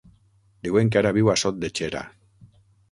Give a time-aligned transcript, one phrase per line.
[0.67, 2.05] Diuen que ara viu a Sot de Xera.